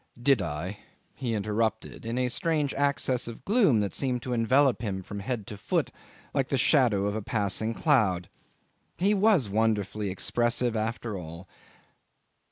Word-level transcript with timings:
"Did 0.29 0.41
I?" 0.41 0.79
he 1.13 1.35
interrupted 1.35 2.07
in 2.07 2.17
a 2.17 2.27
strange 2.27 2.73
access 2.73 3.27
of 3.27 3.45
gloom 3.45 3.81
that 3.81 3.93
seemed 3.93 4.23
to 4.23 4.33
envelop 4.33 4.81
him 4.81 5.03
from 5.03 5.19
head 5.19 5.45
to 5.45 5.57
foot 5.57 5.91
like 6.33 6.47
the 6.47 6.57
shadow 6.57 7.05
of 7.05 7.15
a 7.15 7.21
passing 7.21 7.75
cloud. 7.75 8.27
He 8.97 9.13
was 9.13 9.47
wonderfully 9.47 10.09
expressive 10.09 10.75
after 10.75 11.15
all. 11.19 11.47